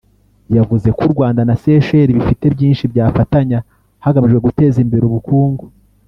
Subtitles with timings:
[0.57, 3.59] yavuze ko u Rwanda na Seychelles bifite byinshi byafatanya
[4.03, 5.63] hagamijwe guteza imbere ubukungu